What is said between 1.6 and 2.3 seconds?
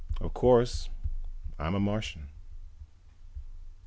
a Martian.